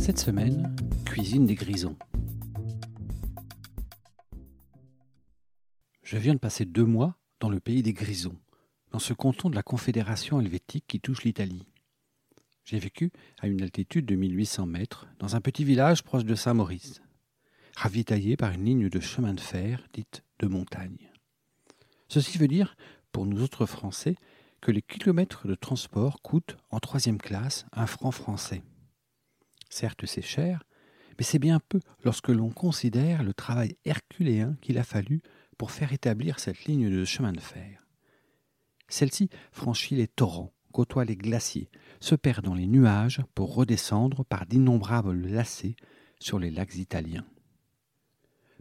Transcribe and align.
Cette 0.00 0.18
semaine, 0.18 0.74
cuisine 1.04 1.44
des 1.44 1.54
grisons. 1.54 1.94
Je 6.02 6.16
viens 6.16 6.32
de 6.32 6.38
passer 6.38 6.64
deux 6.64 6.86
mois 6.86 7.18
dans 7.38 7.50
le 7.50 7.60
pays 7.60 7.82
des 7.82 7.92
Grisons, 7.92 8.38
dans 8.92 8.98
ce 8.98 9.12
canton 9.12 9.50
de 9.50 9.54
la 9.54 9.62
Confédération 9.62 10.40
helvétique 10.40 10.86
qui 10.88 11.00
touche 11.00 11.22
l'Italie. 11.22 11.66
J'ai 12.64 12.78
vécu 12.78 13.12
à 13.40 13.46
une 13.46 13.60
altitude 13.60 14.06
de 14.06 14.14
1800 14.14 14.64
mètres, 14.64 15.06
dans 15.18 15.36
un 15.36 15.42
petit 15.42 15.64
village 15.64 16.02
proche 16.02 16.24
de 16.24 16.34
Saint-Maurice, 16.34 17.02
ravitaillé 17.76 18.38
par 18.38 18.52
une 18.52 18.64
ligne 18.64 18.88
de 18.88 19.00
chemin 19.00 19.34
de 19.34 19.40
fer 19.40 19.86
dite 19.92 20.24
de 20.38 20.46
montagne. 20.46 21.12
Ceci 22.08 22.38
veut 22.38 22.48
dire, 22.48 22.74
pour 23.12 23.26
nous 23.26 23.42
autres 23.42 23.66
Français, 23.66 24.16
que 24.62 24.72
les 24.72 24.82
kilomètres 24.82 25.46
de 25.46 25.54
transport 25.54 26.22
coûtent, 26.22 26.56
en 26.70 26.80
troisième 26.80 27.18
classe, 27.18 27.66
un 27.72 27.86
franc 27.86 28.12
français. 28.12 28.62
Certes, 29.70 30.04
c'est 30.04 30.20
cher, 30.20 30.64
mais 31.16 31.24
c'est 31.24 31.38
bien 31.38 31.60
peu 31.60 31.80
lorsque 32.04 32.28
l'on 32.28 32.50
considère 32.50 33.22
le 33.22 33.32
travail 33.32 33.76
herculéen 33.84 34.56
qu'il 34.60 34.78
a 34.78 34.84
fallu 34.84 35.22
pour 35.56 35.70
faire 35.70 35.92
établir 35.92 36.40
cette 36.40 36.64
ligne 36.64 36.90
de 36.90 37.04
chemin 37.04 37.32
de 37.32 37.40
fer. 37.40 37.86
Celle-ci 38.88 39.30
franchit 39.52 39.94
les 39.94 40.08
torrents, 40.08 40.52
côtoie 40.72 41.04
les 41.04 41.16
glaciers, 41.16 41.70
se 42.00 42.16
perd 42.16 42.44
dans 42.44 42.54
les 42.54 42.66
nuages 42.66 43.22
pour 43.34 43.54
redescendre 43.54 44.24
par 44.24 44.46
d'innombrables 44.46 45.28
lacets 45.28 45.76
sur 46.18 46.38
les 46.38 46.50
lacs 46.50 46.74
italiens. 46.74 47.24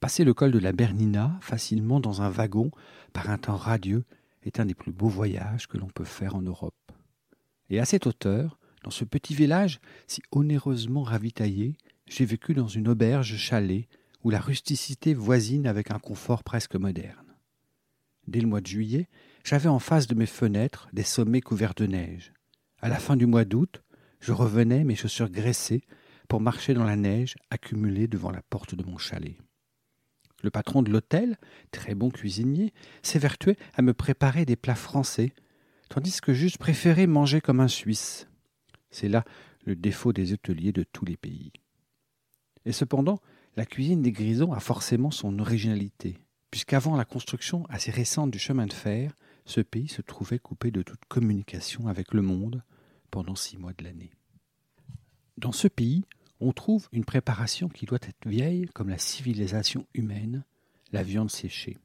Passer 0.00 0.24
le 0.24 0.34
col 0.34 0.52
de 0.52 0.58
la 0.58 0.72
Bernina 0.72 1.38
facilement 1.40 2.00
dans 2.00 2.22
un 2.22 2.30
wagon 2.30 2.70
par 3.12 3.30
un 3.30 3.38
temps 3.38 3.56
radieux 3.56 4.04
est 4.42 4.60
un 4.60 4.66
des 4.66 4.74
plus 4.74 4.92
beaux 4.92 5.08
voyages 5.08 5.66
que 5.66 5.78
l'on 5.78 5.88
peut 5.88 6.04
faire 6.04 6.34
en 6.34 6.42
Europe. 6.42 6.74
Et 7.70 7.80
à 7.80 7.84
cette 7.84 8.06
hauteur, 8.06 8.58
dans 8.84 8.90
ce 8.90 9.04
petit 9.04 9.34
village 9.34 9.80
si 10.06 10.22
onéreusement 10.30 11.02
ravitaillé, 11.02 11.76
j'ai 12.06 12.26
vécu 12.26 12.54
dans 12.54 12.68
une 12.68 12.88
auberge 12.88 13.36
chalet 13.36 13.88
où 14.22 14.30
la 14.30 14.40
rusticité 14.40 15.14
voisine 15.14 15.66
avec 15.66 15.90
un 15.90 15.98
confort 15.98 16.44
presque 16.44 16.76
moderne. 16.76 17.34
Dès 18.28 18.40
le 18.40 18.46
mois 18.46 18.60
de 18.60 18.66
juillet, 18.66 19.08
j'avais 19.42 19.68
en 19.68 19.78
face 19.78 20.06
de 20.06 20.14
mes 20.14 20.26
fenêtres 20.26 20.88
des 20.92 21.02
sommets 21.02 21.40
couverts 21.40 21.74
de 21.74 21.86
neige. 21.86 22.32
À 22.80 22.88
la 22.88 22.98
fin 22.98 23.16
du 23.16 23.26
mois 23.26 23.44
d'août, 23.44 23.82
je 24.20 24.32
revenais, 24.32 24.84
mes 24.84 24.94
chaussures 24.94 25.30
graissées, 25.30 25.82
pour 26.28 26.40
marcher 26.40 26.74
dans 26.74 26.84
la 26.84 26.96
neige 26.96 27.36
accumulée 27.50 28.06
devant 28.06 28.30
la 28.30 28.42
porte 28.42 28.74
de 28.74 28.84
mon 28.84 28.98
chalet. 28.98 29.36
Le 30.42 30.50
patron 30.50 30.82
de 30.82 30.90
l'hôtel, 30.90 31.38
très 31.70 31.94
bon 31.94 32.10
cuisinier, 32.10 32.72
s'évertuait 33.02 33.56
à 33.74 33.82
me 33.82 33.94
préparer 33.94 34.44
des 34.44 34.56
plats 34.56 34.74
français, 34.74 35.32
tandis 35.88 36.20
que 36.20 36.34
j'eusse 36.34 36.58
préféré 36.58 37.06
manger 37.06 37.40
comme 37.40 37.60
un 37.60 37.68
Suisse. 37.68 38.26
C'est 38.94 39.08
là 39.08 39.24
le 39.64 39.74
défaut 39.74 40.12
des 40.12 40.32
hôteliers 40.32 40.70
de 40.70 40.84
tous 40.84 41.04
les 41.04 41.16
pays. 41.16 41.52
Et 42.64 42.70
cependant, 42.70 43.20
la 43.56 43.66
cuisine 43.66 44.02
des 44.02 44.12
Grisons 44.12 44.52
a 44.52 44.60
forcément 44.60 45.10
son 45.10 45.40
originalité, 45.40 46.16
puisqu'avant 46.52 46.94
la 46.94 47.04
construction 47.04 47.66
assez 47.68 47.90
récente 47.90 48.30
du 48.30 48.38
chemin 48.38 48.66
de 48.66 48.72
fer, 48.72 49.16
ce 49.46 49.60
pays 49.60 49.88
se 49.88 50.00
trouvait 50.00 50.38
coupé 50.38 50.70
de 50.70 50.82
toute 50.82 51.04
communication 51.06 51.88
avec 51.88 52.14
le 52.14 52.22
monde 52.22 52.62
pendant 53.10 53.34
six 53.34 53.58
mois 53.58 53.72
de 53.76 53.82
l'année. 53.82 54.12
Dans 55.38 55.52
ce 55.52 55.66
pays, 55.66 56.04
on 56.38 56.52
trouve 56.52 56.88
une 56.92 57.04
préparation 57.04 57.68
qui 57.68 57.86
doit 57.86 57.98
être 58.00 58.28
vieille 58.28 58.66
comme 58.74 58.90
la 58.90 58.98
civilisation 58.98 59.88
humaine, 59.94 60.44
la 60.92 61.02
viande 61.02 61.32
séchée. 61.32 61.78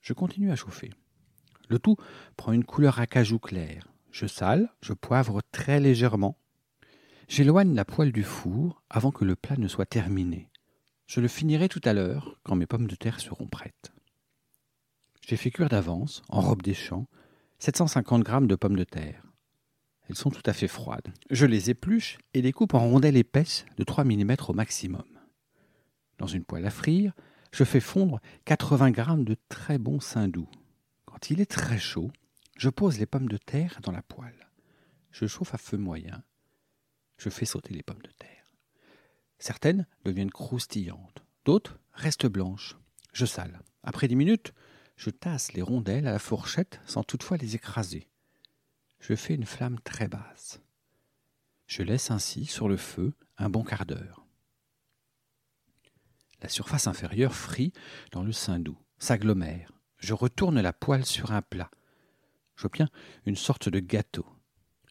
Je 0.00 0.12
continue 0.12 0.50
à 0.50 0.56
chauffer. 0.56 0.92
Le 1.68 1.78
tout 1.78 1.96
prend 2.36 2.52
une 2.52 2.64
couleur 2.64 2.98
acajou 2.98 3.38
clair. 3.38 3.86
Je 4.10 4.26
sale, 4.26 4.68
je 4.80 4.94
poivre 4.94 5.42
très 5.52 5.78
légèrement. 5.78 6.38
J'éloigne 7.28 7.74
la 7.74 7.84
poêle 7.84 8.12
du 8.12 8.24
four 8.24 8.82
avant 8.90 9.12
que 9.12 9.24
le 9.24 9.36
plat 9.36 9.56
ne 9.56 9.68
soit 9.68 9.86
terminé. 9.86 10.50
Je 11.06 11.20
le 11.20 11.28
finirai 11.28 11.68
tout 11.68 11.80
à 11.84 11.92
l'heure 11.92 12.40
quand 12.42 12.56
mes 12.56 12.66
pommes 12.66 12.88
de 12.88 12.96
terre 12.96 13.20
seront 13.20 13.46
prêtes. 13.46 13.92
J'ai 15.20 15.36
fait 15.36 15.50
cuire 15.50 15.68
d'avance, 15.68 16.22
en 16.28 16.40
robe 16.40 16.62
des 16.62 16.74
champs, 16.74 17.06
750 17.58 18.26
g 18.26 18.46
de 18.46 18.54
pommes 18.56 18.76
de 18.76 18.84
terre. 18.84 19.25
Elles 20.08 20.16
sont 20.16 20.30
tout 20.30 20.42
à 20.46 20.52
fait 20.52 20.68
froides. 20.68 21.12
Je 21.30 21.46
les 21.46 21.70
épluche 21.70 22.18
et 22.34 22.42
les 22.42 22.52
coupe 22.52 22.74
en 22.74 22.80
rondelles 22.80 23.16
épaisses 23.16 23.66
de 23.76 23.84
3 23.84 24.04
mm 24.04 24.36
au 24.48 24.52
maximum. 24.52 25.04
Dans 26.18 26.26
une 26.26 26.44
poêle 26.44 26.66
à 26.66 26.70
frire, 26.70 27.12
je 27.52 27.64
fais 27.64 27.80
fondre 27.80 28.20
80 28.44 28.92
g 28.92 29.24
de 29.24 29.36
très 29.48 29.78
bon 29.78 30.00
saindoux. 30.00 30.48
Quand 31.04 31.30
il 31.30 31.40
est 31.40 31.50
très 31.50 31.78
chaud, 31.78 32.10
je 32.56 32.68
pose 32.68 32.98
les 32.98 33.06
pommes 33.06 33.28
de 33.28 33.36
terre 33.36 33.80
dans 33.82 33.92
la 33.92 34.02
poêle. 34.02 34.48
Je 35.10 35.26
chauffe 35.26 35.54
à 35.54 35.58
feu 35.58 35.76
moyen. 35.76 36.22
Je 37.18 37.30
fais 37.30 37.46
sauter 37.46 37.74
les 37.74 37.82
pommes 37.82 38.02
de 38.02 38.12
terre. 38.18 38.50
Certaines 39.38 39.86
deviennent 40.04 40.30
croustillantes, 40.30 41.24
d'autres 41.44 41.78
restent 41.92 42.26
blanches. 42.26 42.76
Je 43.12 43.26
sale. 43.26 43.60
Après 43.82 44.08
dix 44.08 44.16
minutes, 44.16 44.52
je 44.96 45.10
tasse 45.10 45.52
les 45.52 45.62
rondelles 45.62 46.06
à 46.06 46.12
la 46.12 46.18
fourchette 46.18 46.80
sans 46.86 47.02
toutefois 47.02 47.36
les 47.36 47.54
écraser. 47.54 48.08
Je 49.00 49.14
fais 49.14 49.34
une 49.34 49.46
flamme 49.46 49.80
très 49.80 50.08
basse. 50.08 50.60
Je 51.66 51.82
laisse 51.82 52.10
ainsi 52.10 52.44
sur 52.44 52.68
le 52.68 52.76
feu 52.76 53.14
un 53.38 53.50
bon 53.50 53.64
quart 53.64 53.86
d'heure. 53.86 54.26
La 56.42 56.48
surface 56.48 56.86
inférieure 56.86 57.34
frit 57.34 57.72
dans 58.12 58.22
le 58.22 58.32
sein 58.32 58.58
doux, 58.58 58.78
s'agglomère. 58.98 59.72
Je 59.98 60.14
retourne 60.14 60.60
la 60.60 60.72
poêle 60.72 61.04
sur 61.04 61.32
un 61.32 61.42
plat. 61.42 61.70
J'obtiens 62.56 62.90
une 63.24 63.36
sorte 63.36 63.68
de 63.68 63.80
gâteau. 63.80 64.26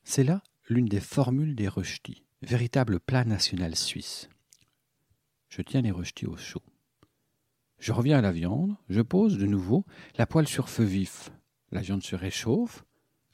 C'est 0.04 0.24
là 0.24 0.42
l'une 0.68 0.88
des 0.88 1.00
formules 1.00 1.56
des 1.56 1.68
rösti, 1.68 2.24
véritable 2.42 3.00
plat 3.00 3.24
national 3.24 3.76
suisse. 3.76 4.30
Je 5.50 5.62
tiens 5.62 5.82
les 5.82 5.92
rösti 5.92 6.26
au 6.26 6.36
chaud. 6.36 6.64
Je 7.80 7.92
reviens 7.92 8.18
à 8.18 8.22
la 8.22 8.32
viande, 8.32 8.76
je 8.90 9.02
pose 9.02 9.38
de 9.38 9.46
nouveau 9.46 9.86
la 10.18 10.26
poêle 10.26 10.48
sur 10.48 10.70
feu 10.70 10.84
vif. 10.84 11.32
La 11.72 11.82
viande 11.82 12.04
se 12.04 12.16
réchauffe. 12.16 12.84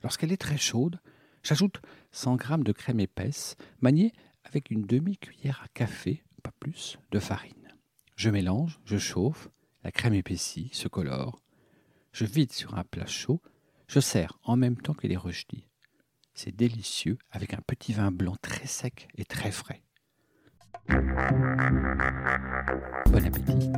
Lorsqu'elle 0.04 0.32
est 0.32 0.42
très 0.42 0.58
chaude, 0.58 1.00
j'ajoute 1.44 1.82
100 2.12 2.38
g 2.40 2.58
de 2.60 2.72
crème 2.72 3.00
épaisse, 3.00 3.56
maniée 3.82 4.14
avec 4.44 4.72
une 4.72 4.84
demi-cuillère 4.84 5.62
à 5.64 5.68
café, 5.70 6.24
pas 6.44 6.52
plus, 6.60 6.98
de 7.12 7.20
farine. 7.20 7.76
Je 8.16 8.30
mélange, 8.30 8.80
je 8.86 8.98
chauffe, 8.98 9.50
la 9.84 9.92
crème 9.92 10.14
épaissit, 10.14 10.74
se 10.74 10.88
colore. 10.88 11.42
Je 12.12 12.26
vide 12.26 12.52
sur 12.52 12.78
un 12.78 12.84
plat 12.84 13.06
chaud, 13.06 13.42
je 13.88 14.00
sers 14.00 14.38
en 14.44 14.56
même 14.56 14.78
temps 14.78 14.94
que 14.94 15.08
les 15.08 15.18
rösti. 15.18 15.68
C'est 16.34 16.56
délicieux 16.56 17.18
avec 17.30 17.54
un 17.54 17.62
petit 17.66 17.94
vin 17.94 18.12
blanc 18.12 18.36
très 18.42 18.68
sec 18.68 19.08
et 19.16 19.26
très 19.26 19.52
frais. 19.52 19.84
Bon 23.08 23.26
appétit 23.26 23.72